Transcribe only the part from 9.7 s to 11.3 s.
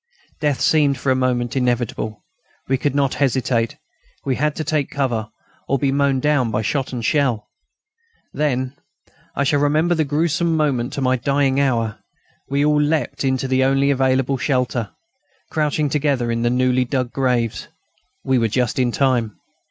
the gruesome moment to my